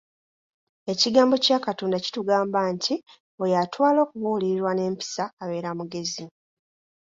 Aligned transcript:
Ekigambo 0.91 1.35
kya 1.45 1.57
Katonda 1.65 1.97
kitugamba 2.05 2.59
nti 2.75 2.93
oyo 3.43 3.55
atwala 3.63 3.97
okubuulirirwa 4.05 4.71
n'empisa 4.73 5.23
abeera 5.43 5.69
mugezi. 5.77 6.23